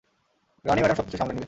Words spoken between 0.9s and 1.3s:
সবকিছু